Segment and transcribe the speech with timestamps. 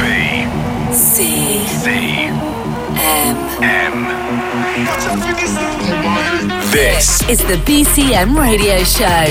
[0.00, 1.90] B C C
[2.96, 3.36] M.
[3.62, 3.94] M.
[6.72, 9.26] This is the BCM radio show.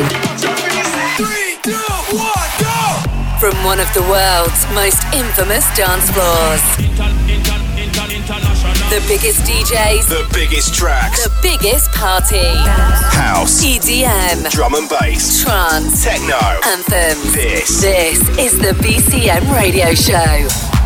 [3.39, 6.88] From one of the world's most infamous dance floors.
[8.89, 11.23] The biggest DJs, the biggest tracks.
[11.23, 12.37] the biggest party.
[13.15, 16.35] House, EDM, drum and bass, trance, techno.
[16.65, 17.33] anthems.
[17.33, 17.81] This.
[17.81, 20.78] This is the BCM radio show.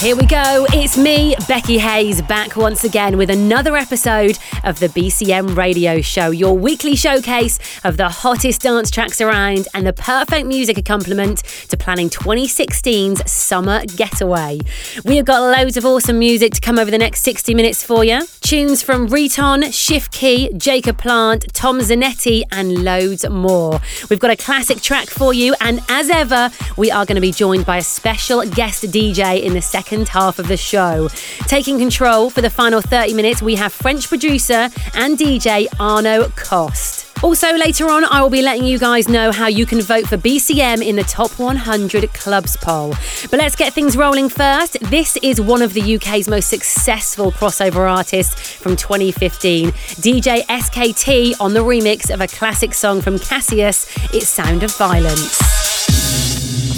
[0.00, 0.66] Here we go.
[0.72, 6.30] It's me, Becky Hayes, back once again with another episode of the BCM Radio Show,
[6.30, 11.76] your weekly showcase of the hottest dance tracks around and the perfect music accompaniment to
[11.76, 14.60] planning 2016's summer getaway.
[15.04, 18.02] We have got loads of awesome music to come over the next 60 minutes for
[18.02, 18.22] you.
[18.40, 23.82] Tunes from Riton, Shift Key, Jacob Plant, Tom Zanetti, and loads more.
[24.08, 27.32] We've got a classic track for you, and as ever, we are going to be
[27.32, 31.08] joined by a special guest DJ in the second half of the show.
[31.46, 37.06] Taking control for the final 30 minutes, we have French producer and DJ Arno Cost.
[37.22, 40.16] Also, later on, I will be letting you guys know how you can vote for
[40.16, 42.94] BCM in the Top 100 Clubs poll.
[43.30, 44.80] But let's get things rolling first.
[44.80, 51.52] This is one of the UK's most successful crossover artists from 2015, DJ SKT on
[51.52, 55.59] the remix of a classic song from Cassius, It's Sound of Violence.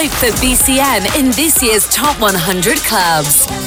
[0.00, 3.57] Vote for BCM in this year's Top 100 Clubs.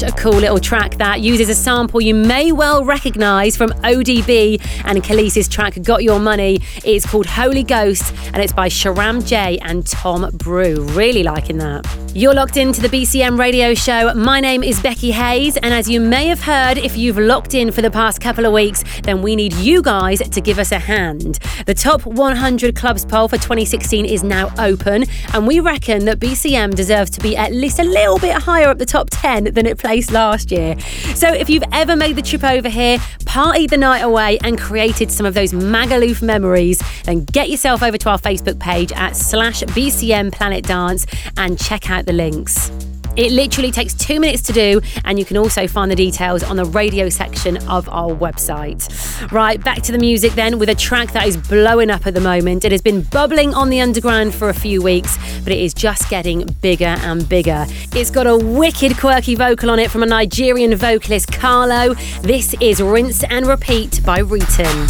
[0.00, 4.58] Such a cool little track that uses a sample you may well recognise from ODB
[4.86, 6.62] and Kelis's track Got Your Money.
[6.86, 10.84] It's called Holy Ghost and it's by Sharam Jey and Tom Brew.
[10.92, 11.99] Really liking that.
[12.12, 14.12] You're locked into the BCM radio show.
[14.14, 17.70] My name is Becky Hayes, and as you may have heard, if you've locked in
[17.70, 20.78] for the past couple of weeks, then we need you guys to give us a
[20.80, 21.38] hand.
[21.66, 26.74] The top 100 clubs poll for 2016 is now open, and we reckon that BCM
[26.74, 29.78] deserves to be at least a little bit higher up the top 10 than it
[29.78, 30.76] placed last year.
[31.14, 35.12] So if you've ever made the trip over here, partied the night away, and created
[35.12, 39.62] some of those Magaluf memories, then get yourself over to our Facebook page at slash
[39.62, 42.70] BCM Planet Dance and check out the links.
[43.16, 46.56] It literally takes two minutes to do, and you can also find the details on
[46.56, 48.88] the radio section of our website.
[49.30, 52.20] Right, back to the music then with a track that is blowing up at the
[52.20, 52.64] moment.
[52.64, 56.08] It has been bubbling on the underground for a few weeks, but it is just
[56.08, 57.66] getting bigger and bigger.
[57.94, 61.94] It's got a wicked, quirky vocal on it from a Nigerian vocalist, Kah-Lo.
[62.22, 64.86] This is Rinse and Repeat by Riton.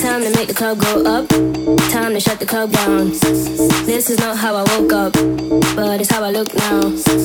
[0.00, 1.28] Time to make the club go up,
[1.90, 3.10] time to shut the club down.
[3.86, 5.12] This is not how I woke up,
[5.76, 6.94] but it's how I look now.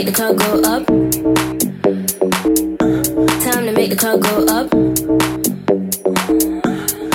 [0.00, 0.86] Make the club go up.
[3.42, 4.70] Time to make the club go up.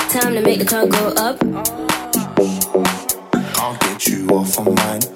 [0.09, 1.43] Time to make the club go up.
[3.57, 5.14] I'll get you off my mind.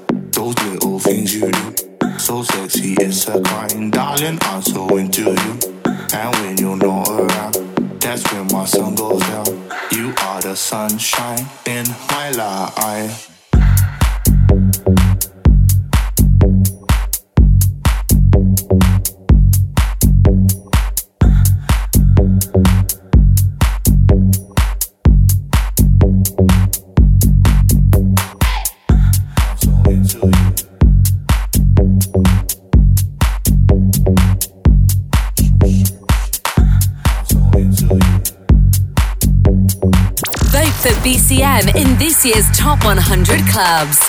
[43.60, 44.09] Clubs.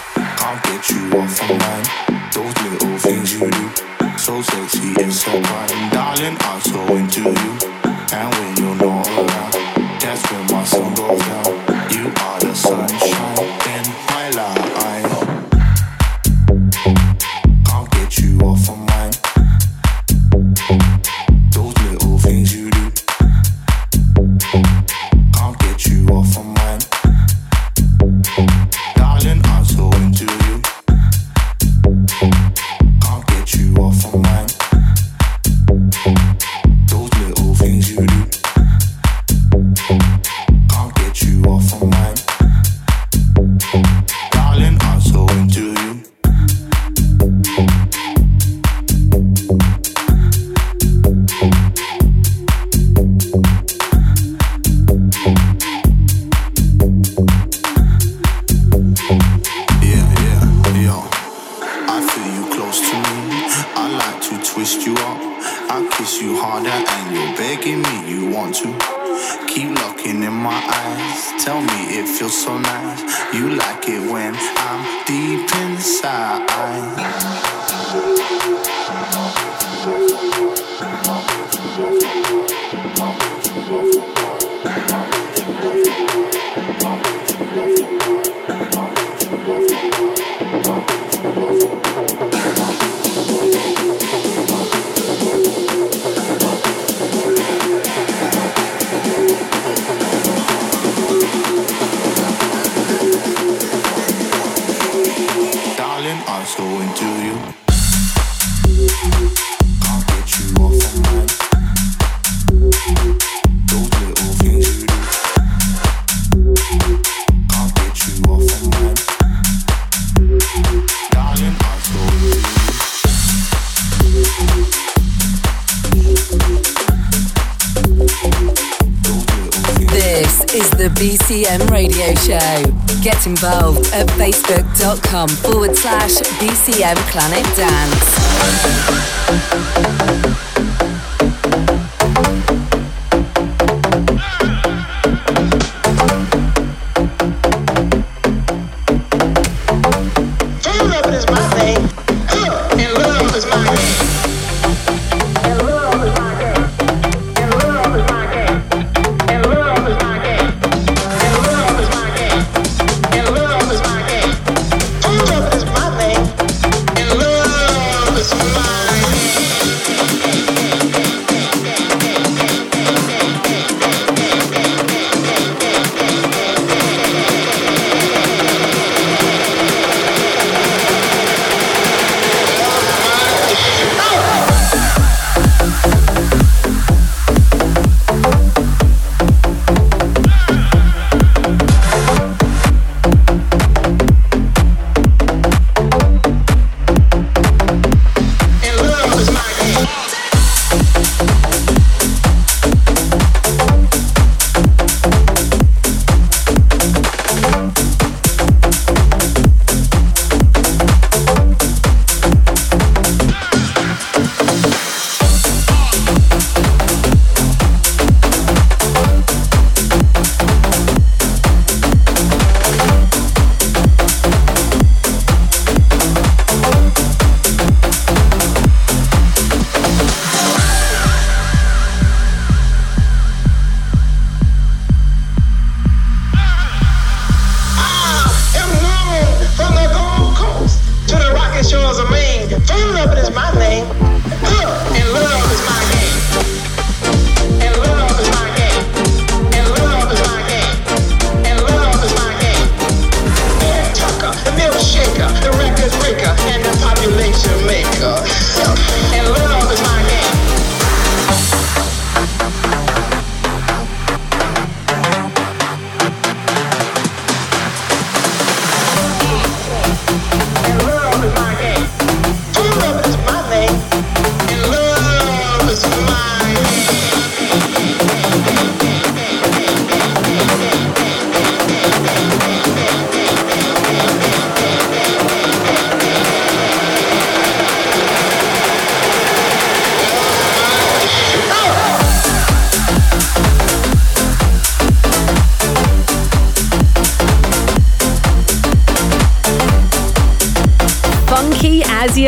[133.42, 140.29] Involved at facebook.com forward slash BCM Planet Dance.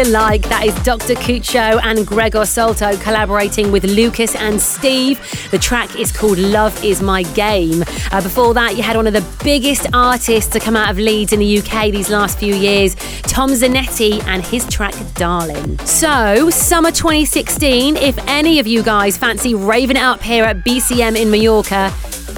[0.04, 0.48] You Like.
[0.48, 1.14] That is Dr.
[1.14, 5.20] Kucho and Gregor Salto collaborating with Lucas and Steve.
[5.50, 7.84] The track is called Love Is My Game.
[8.10, 11.32] Uh, before that, you had one of the biggest artists to come out of Leeds
[11.32, 15.78] in the UK these last few years, Tom Zanetti and his track Darling.
[15.80, 21.16] So, summer 2016, if any of you guys fancy raving it up here at BCM
[21.20, 21.92] in Mallorca,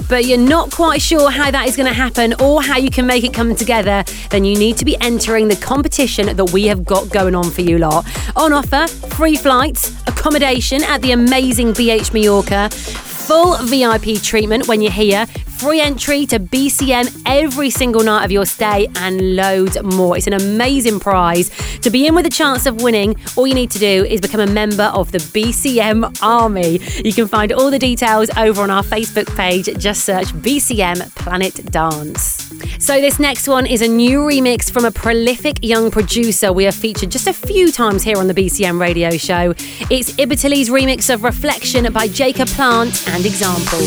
[0.09, 3.05] but you're not quite sure how that is going to happen or how you can
[3.05, 6.85] make it come together, then you need to be entering the competition that we have
[6.85, 8.05] got going on for you lot.
[8.35, 14.91] On offer, free flights, accommodation at the amazing BH Mallorca, full VIP treatment when you're
[14.91, 15.25] here,
[15.57, 20.17] free entry to BCM every single night of your stay, and loads more.
[20.17, 21.49] It's an amazing prize.
[21.79, 24.41] To be in with a chance of winning, all you need to do is become
[24.41, 26.79] a member of the BCM Army.
[27.03, 29.65] You can find all the details over on our Facebook page.
[29.77, 32.51] Just search BCM Planet Dance.
[32.79, 36.75] So, this next one is a new remix from a prolific young producer we have
[36.75, 39.51] featured just a few times here on the BCM radio show.
[39.89, 43.79] It's Ibitali's remix of Reflection by Jacob Plant and Example.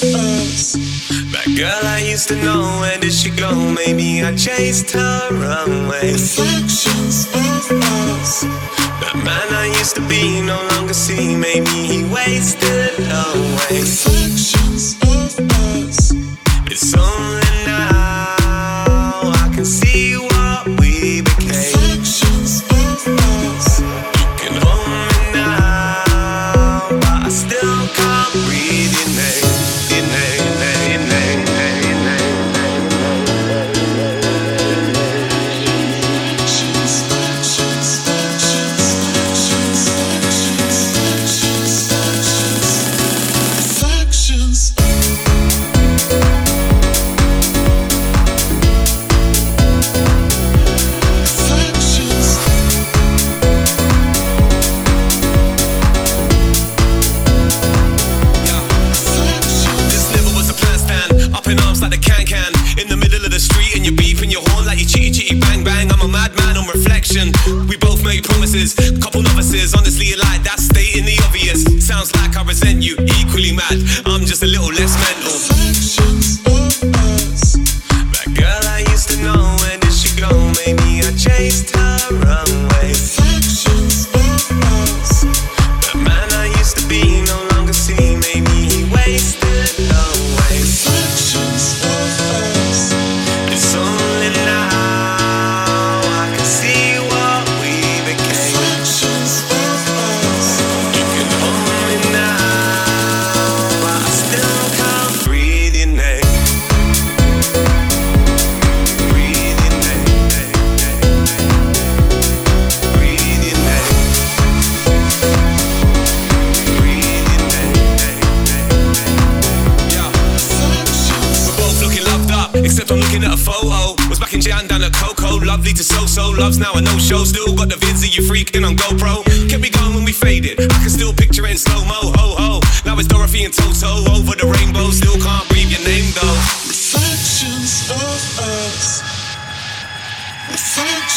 [0.00, 3.54] That girl I used to know, where did she go?
[3.54, 6.12] Maybe I chased her away.
[6.12, 8.40] Reflections of us.
[9.02, 13.80] That man I used to be no longer see, maybe he wasted away.
[13.80, 15.38] Reflections of
[15.84, 16.12] us.
[16.72, 18.36] It's only now
[19.36, 20.16] I can see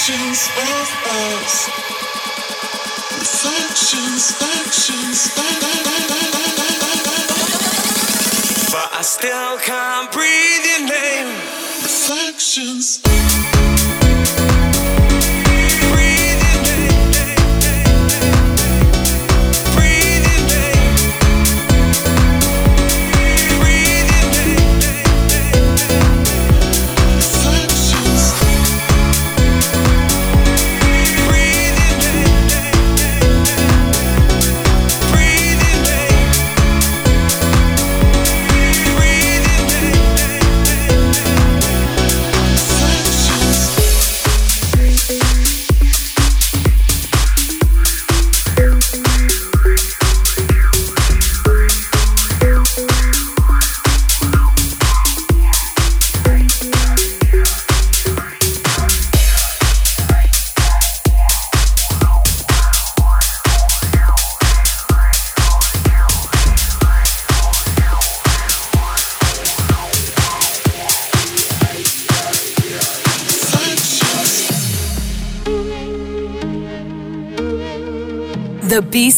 [0.06, 1.70] Reflections of us.
[3.20, 5.32] Reflections, reflections,
[8.70, 11.28] but I still can't breathe your name.
[11.84, 13.33] Reflections.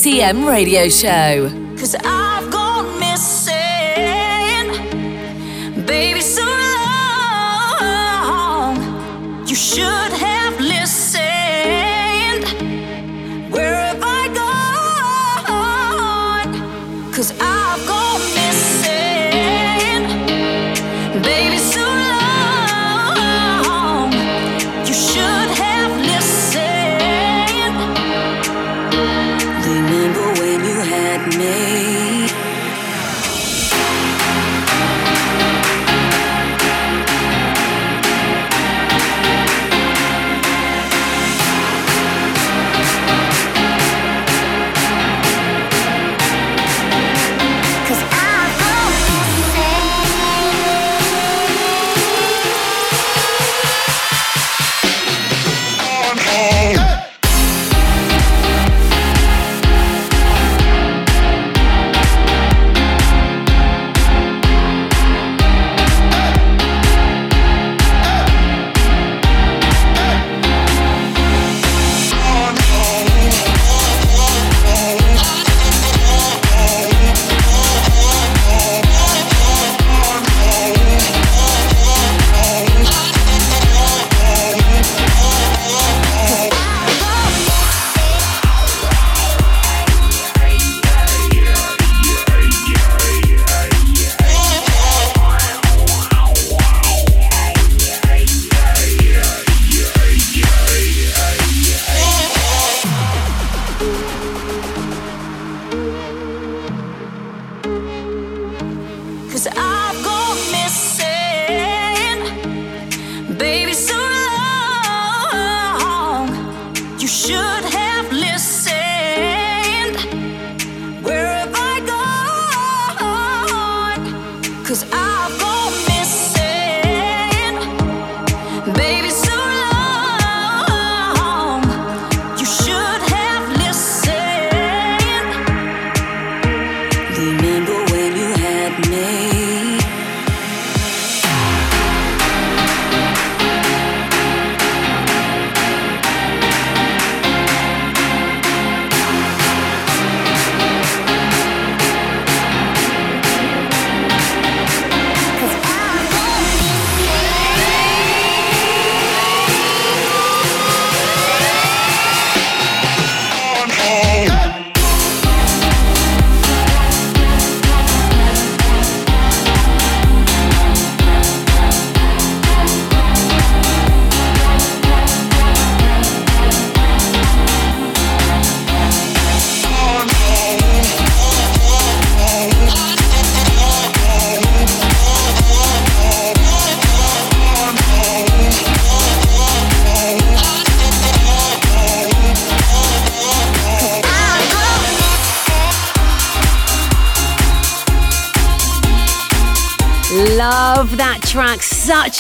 [0.06, 1.50] The Radio Show.
[1.80, 2.35] Cause I've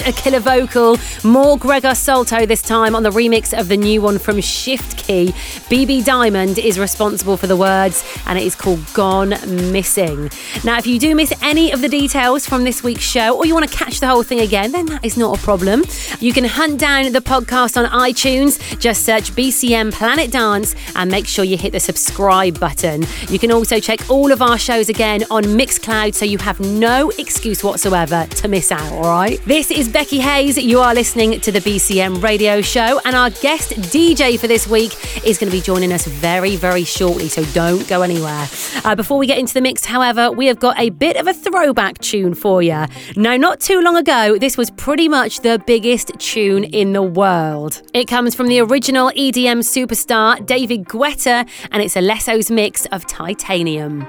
[0.05, 0.97] a killer vocal.
[1.23, 5.27] More Gregor Salto this time on the remix of the new one from Shift Key.
[5.69, 9.29] BB Diamond is responsible for the words and it is called Gone
[9.71, 10.29] Missing.
[10.63, 13.53] Now, if you do miss any of the details from this week's show or you
[13.53, 15.83] want to catch the whole thing again, then that is not a problem.
[16.19, 21.27] You can hunt down the podcast on iTunes, just search BCM Planet Dance and make
[21.27, 23.05] sure you hit the subscribe button.
[23.29, 27.11] You can also check all of our shows again on Mixcloud so you have no
[27.17, 29.43] excuse whatsoever to miss out all right?
[29.45, 30.58] This is Becky Hayes.
[30.58, 34.91] You are listening to the BCM radio show, and our guest DJ for this week
[35.25, 38.45] is going to be joining us very, very shortly, so don't go anywhere.
[38.84, 41.34] Uh, before we get into the mix, however, we have got a bit of a
[41.34, 42.86] throwback tune for you.
[43.15, 47.81] Now, not too long ago, this was pretty much the biggest tune in the world.
[47.93, 54.05] It comes from the original EDM superstar David Guetta, and it's Alesso's mix of Titanium.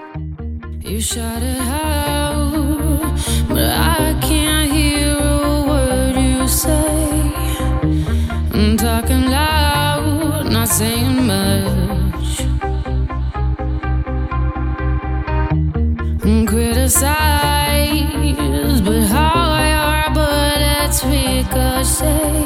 [0.81, 1.96] You shot it out,
[10.67, 12.43] not saying much.
[16.47, 18.01] Criticize,
[18.81, 22.46] but how your bullets ricochet.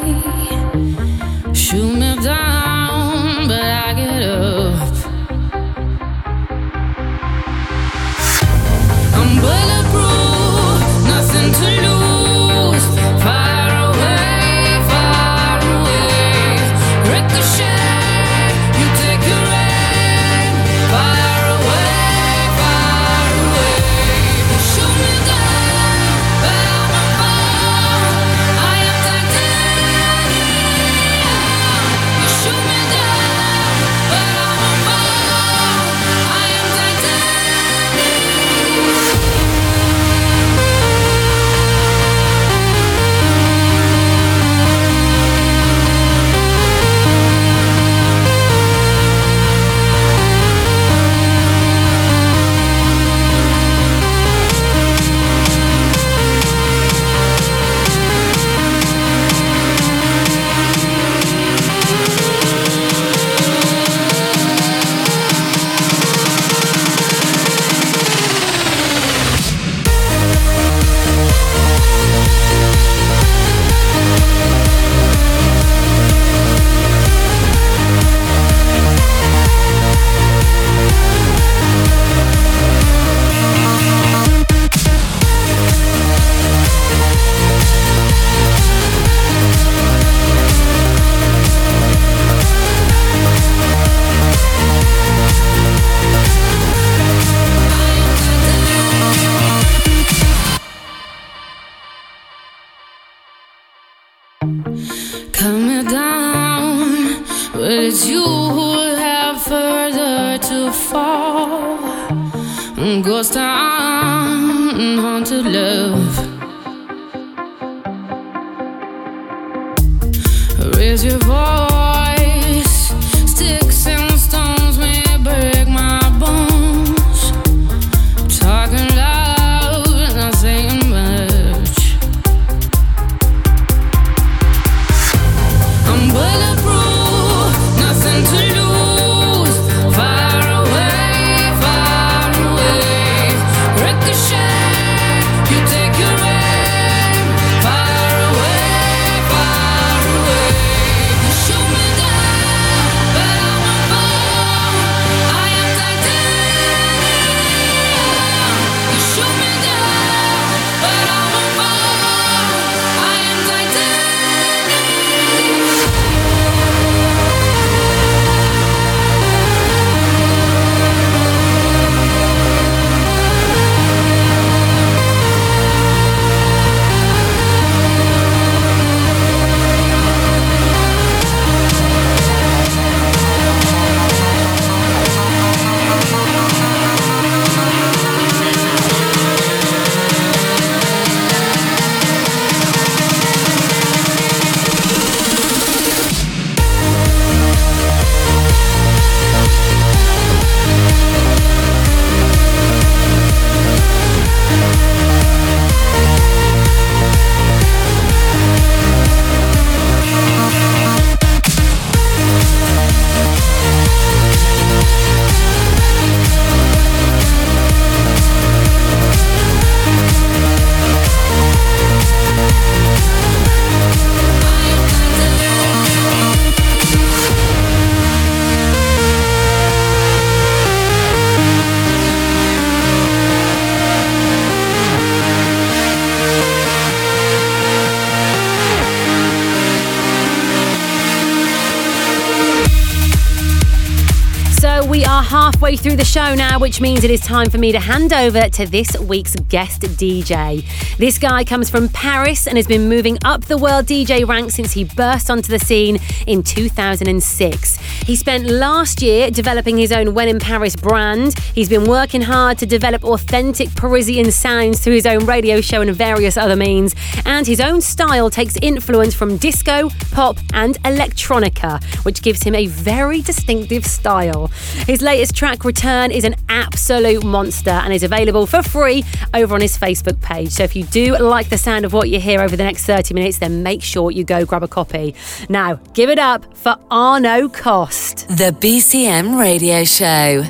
[245.71, 248.49] halfway through the show now, which means it is time for me to hand over
[248.49, 250.65] to this week's guest DJ.
[250.97, 254.73] This guy comes from Paris and has been moving up the world DJ rank since
[254.73, 257.77] he burst onto the scene in 2006.
[258.05, 261.39] He spent last year developing his own When in Paris brand.
[261.55, 265.95] He's been working hard to develop authentic Parisian sounds through his own radio show and
[265.95, 266.95] various other means.
[267.25, 272.67] And his own style takes influence from disco, pop, and electronica, which gives him a
[272.67, 274.47] very distinctive style.
[274.87, 279.61] His latest track, Return, is an absolute monster and is available for free over on
[279.61, 280.51] his Facebook page.
[280.51, 283.13] So if you do like the sound of what you hear over the next 30
[283.13, 285.15] minutes, then make sure you go grab a copy.
[285.49, 288.27] Now, give it up for Arno Cost.
[288.29, 290.43] The BCM Radio Show.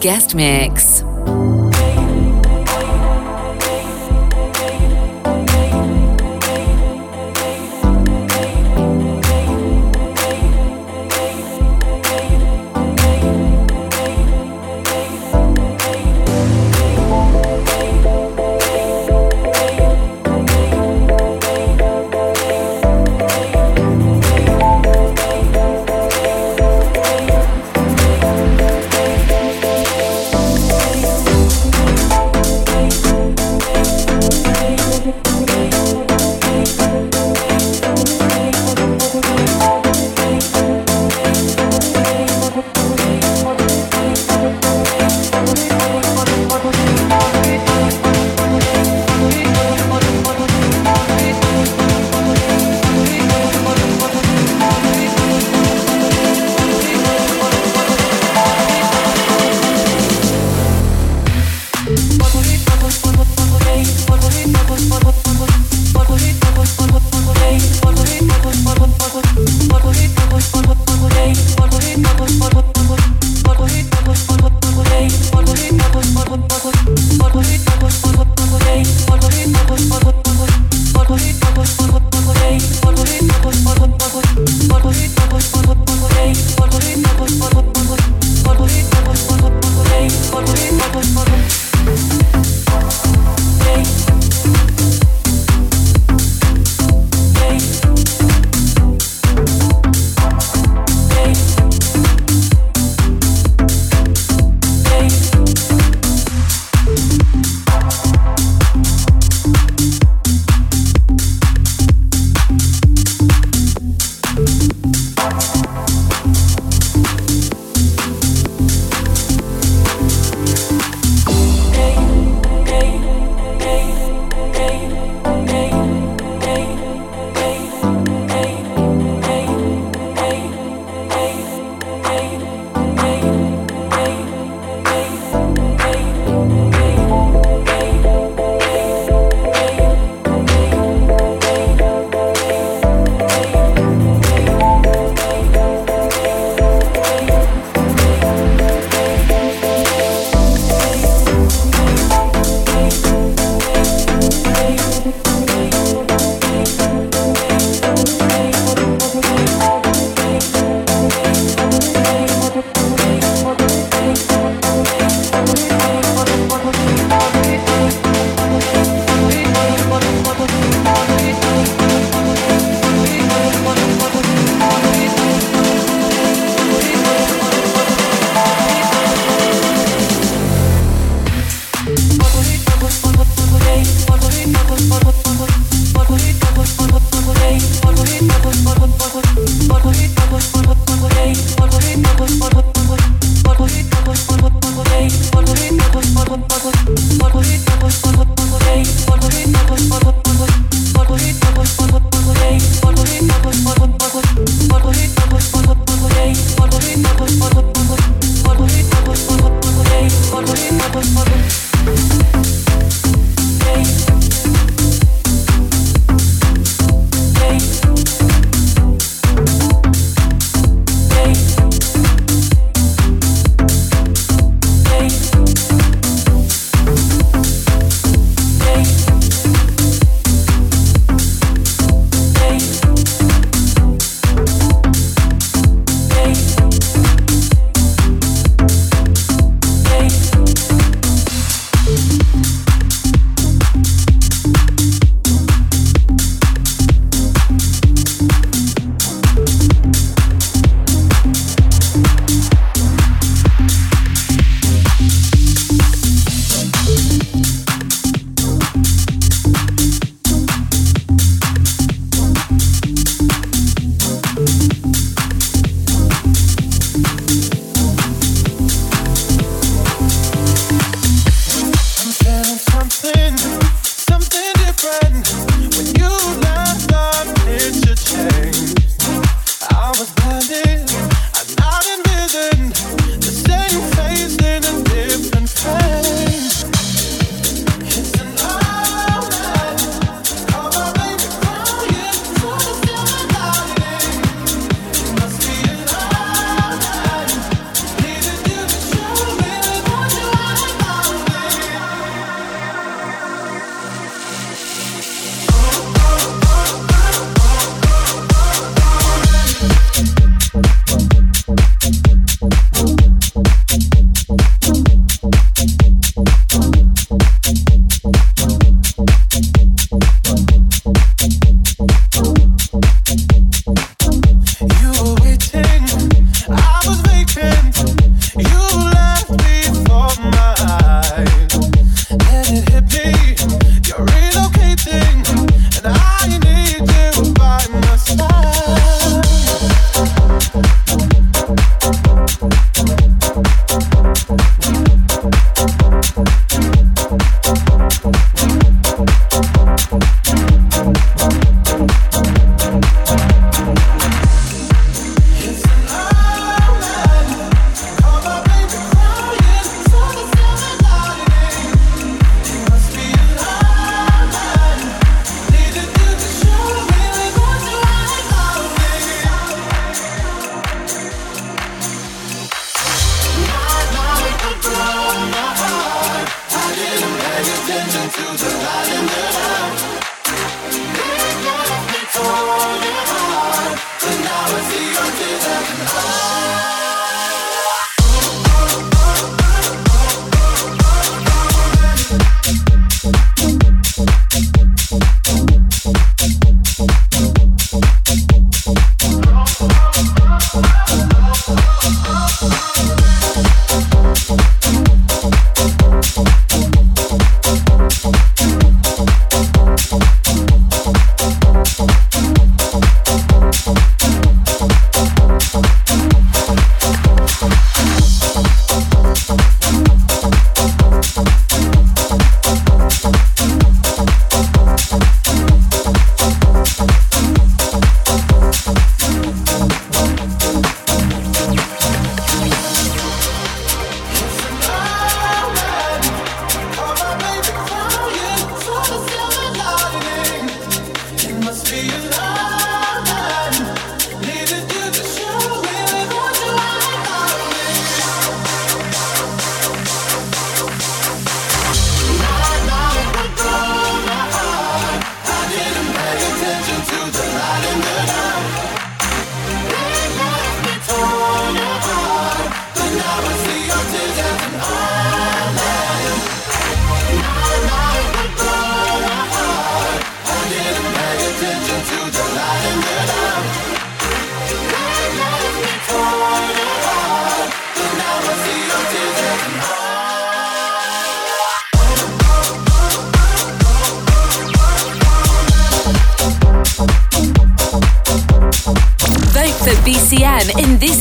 [0.00, 1.02] Guest Mix.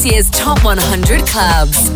[0.05, 1.89] Year's Top 100 clubs.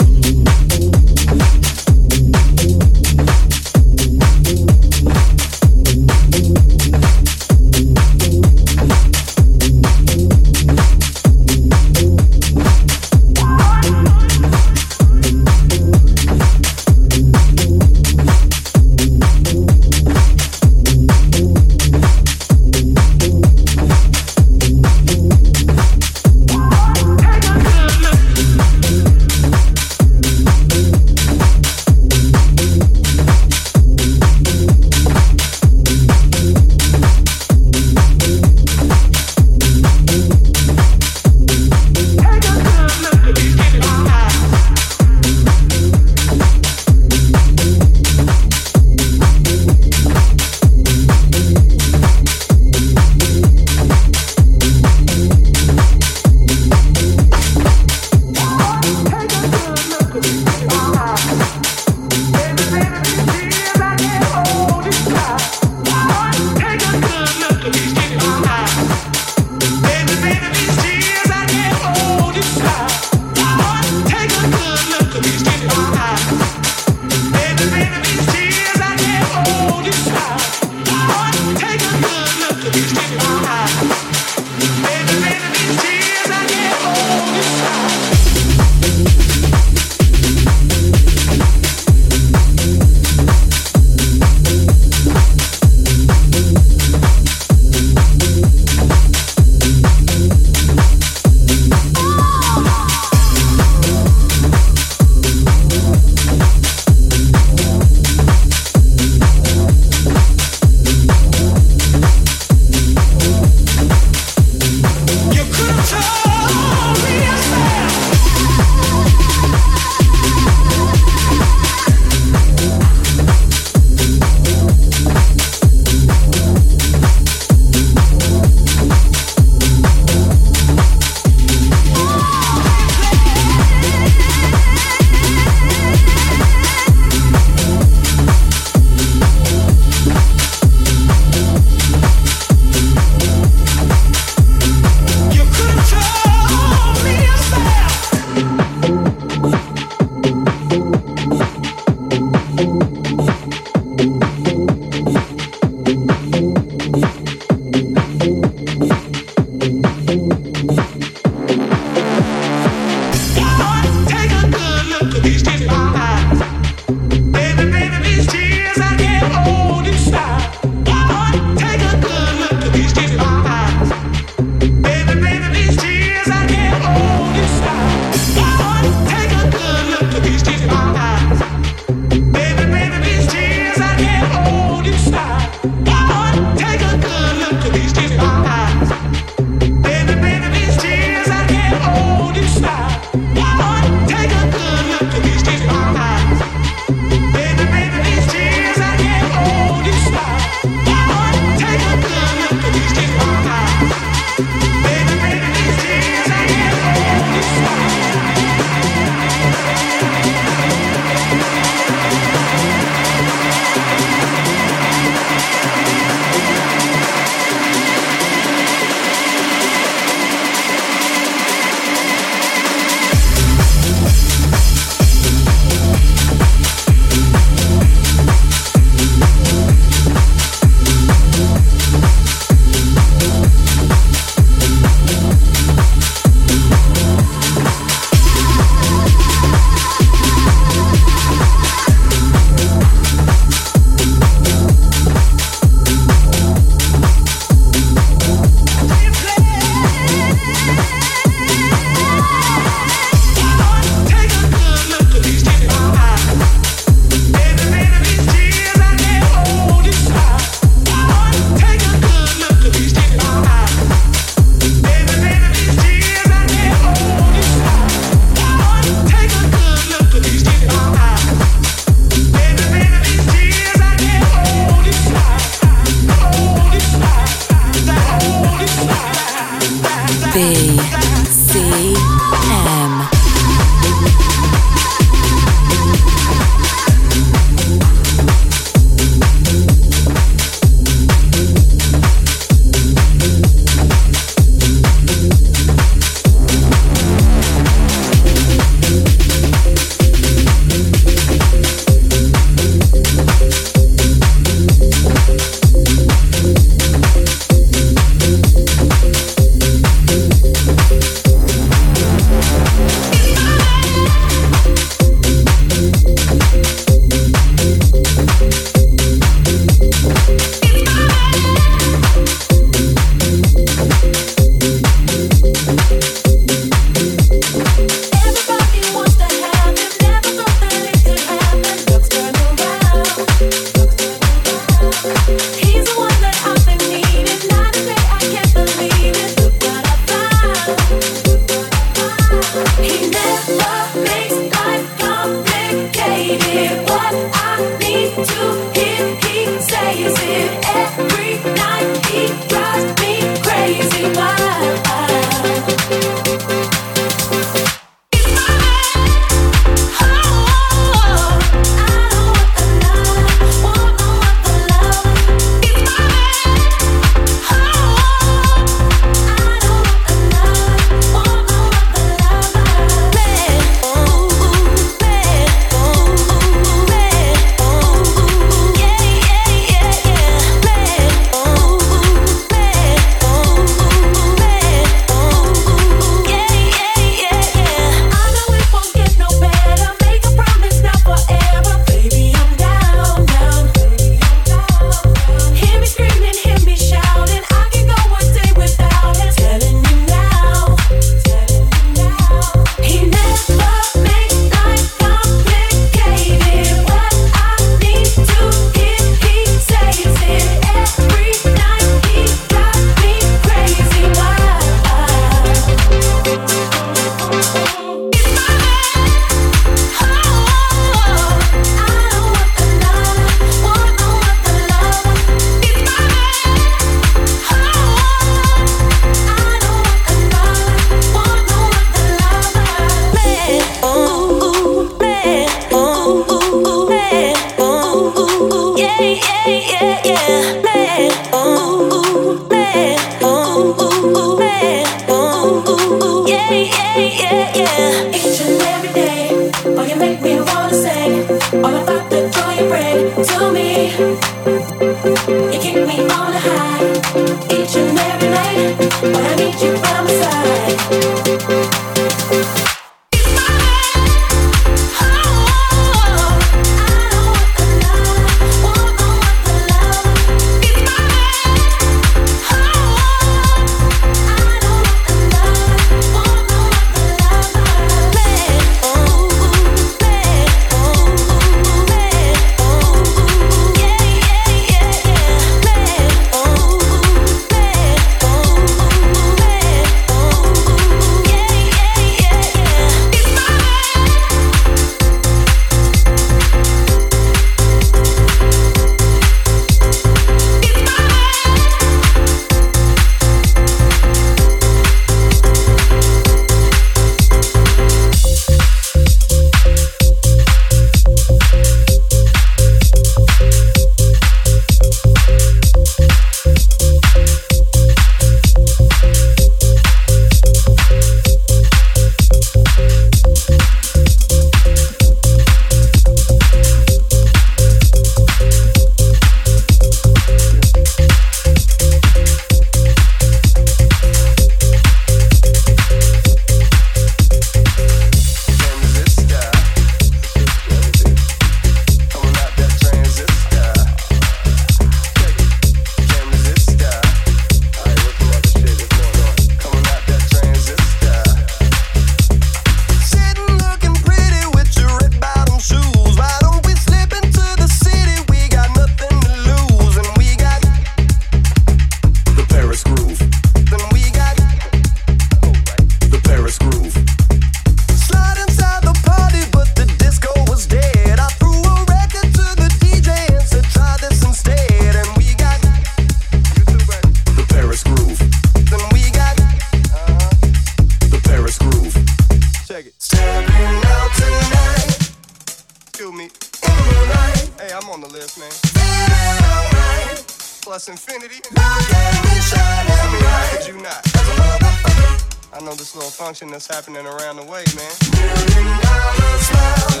[596.40, 597.92] tension that's happening around the way, man.
[598.16, 600.00] Million dollar smile.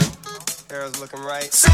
[0.70, 1.52] Hair's looking right.
[1.52, 1.68] So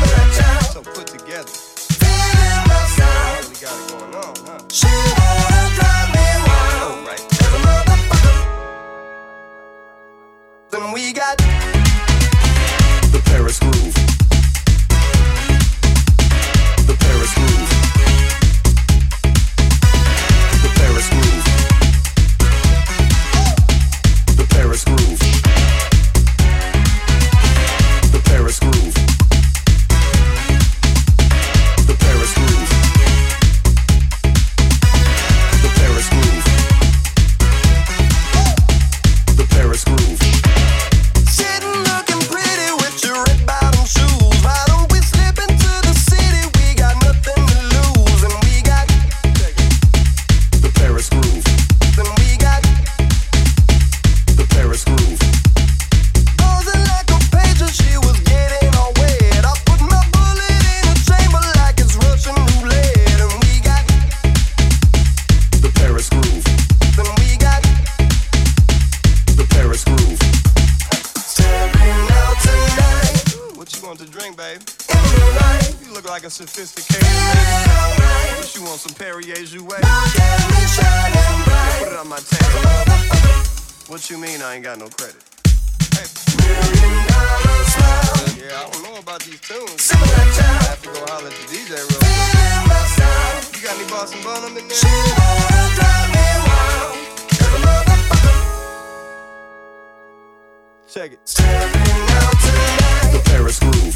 [0.82, 1.46] put together.
[1.46, 3.42] Feeling myself.
[3.42, 4.58] Really got it going on, huh?
[4.70, 6.82] She wanna drive me wild.
[6.82, 7.22] Oh, right.
[7.32, 8.38] As a motherfucker.
[10.70, 11.38] Then we got
[13.12, 13.85] the Paris groove.
[79.46, 79.80] Some Perrier Jouet?
[81.78, 82.60] Put it on my table.
[83.88, 85.22] What you mean I ain't got no credit?
[85.92, 86.06] Hey.
[88.38, 89.92] Yeah, I don't know about these tunes.
[89.92, 93.56] I have to go holler at the DJ real quick.
[93.56, 94.78] You got any Boston Bonham in there?
[100.88, 101.20] Check it.
[103.12, 103.95] The Paris groove.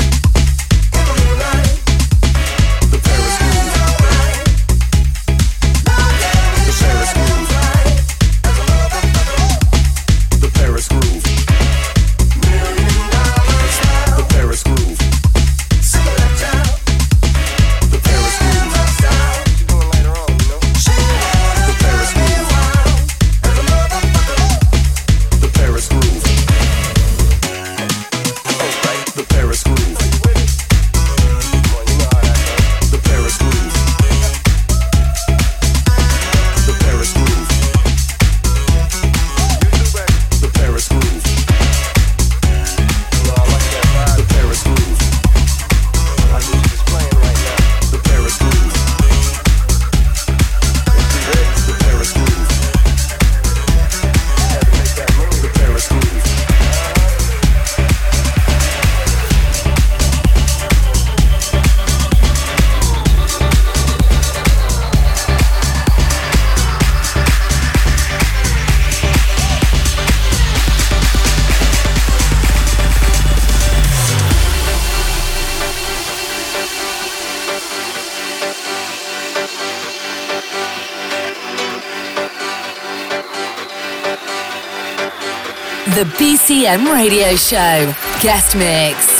[86.50, 87.94] The Radio Show.
[88.20, 89.19] Guest Mix.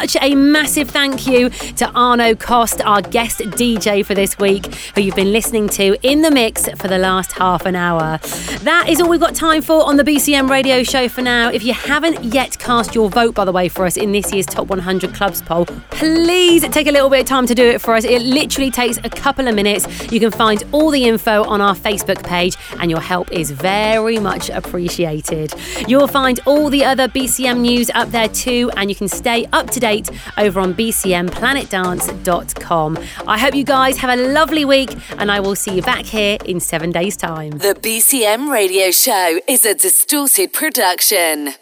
[0.00, 5.02] Such a massive thank you to Arno Cost, our guest DJ for this week, who
[5.02, 8.18] you've been listening to in the mix for the last half an hour.
[8.62, 11.48] That is all we've got time for on the BCM radio show for now.
[11.48, 14.44] If you haven't yet cast your vote, by the way, for us in this year's
[14.44, 17.94] Top 100 Clubs poll, please take a little bit of time to do it for
[17.94, 18.04] us.
[18.04, 20.12] It literally takes a couple of minutes.
[20.12, 24.18] You can find all the info on our Facebook page, and your help is very
[24.18, 25.54] much appreciated.
[25.88, 29.70] You'll find all the other BCM news up there too, and you can stay up
[29.70, 32.98] to date over on bcmplanetdance.com.
[33.26, 36.36] I hope you guys have a lovely week, and I will see you back here
[36.44, 37.52] in seven days' time.
[37.52, 41.54] The BCM radio show is a distorted production.